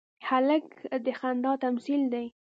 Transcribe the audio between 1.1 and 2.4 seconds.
خندا تمثیل دی.